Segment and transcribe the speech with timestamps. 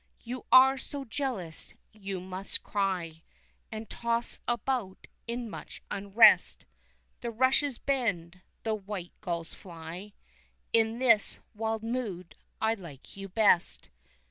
[0.23, 3.21] You are so jealous you must cry
[3.71, 6.65] And toss about in much unrest
[7.19, 10.13] The rushes bend, the white gulls fly
[10.73, 13.91] In this wild mood I like you best.